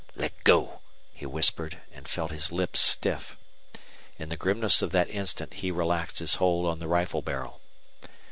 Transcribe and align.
"Let 0.15 0.33
go!" 0.43 0.79
he 1.13 1.27
whispered, 1.27 1.77
and 1.93 2.07
felt 2.07 2.31
his 2.31 2.51
lips 2.51 2.79
stiff. 2.79 3.37
In 4.17 4.29
the 4.29 4.35
grimness 4.35 4.81
of 4.81 4.89
that 4.93 5.11
instant 5.11 5.53
he 5.53 5.69
relaxed 5.69 6.17
his 6.17 6.37
hold 6.41 6.65
on 6.65 6.79
the 6.79 6.87
rifle 6.87 7.21
barrel. 7.21 7.61